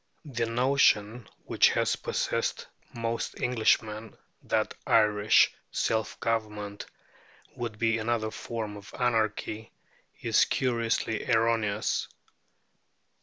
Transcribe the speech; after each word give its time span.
The 0.25 0.47
notion 0.47 1.29
which 1.45 1.69
has 1.73 1.95
possessed 1.95 2.65
most 2.91 3.39
Englishmen, 3.39 4.17
that 4.41 4.73
Irish 4.87 5.53
self 5.71 6.19
government 6.19 6.87
would 7.55 7.77
be 7.77 7.99
another 7.99 8.31
name 8.51 8.81
for 8.81 8.95
anarchy, 8.99 9.71
is 10.19 10.45
curiously 10.45 11.29
erroneous. 11.29 12.07